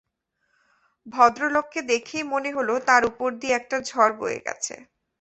[1.07, 4.75] ভদ্রলোককে দেখেই মনে হল তাঁর ওপর দিয়ে একটা ঝড় বয়ে গেছে।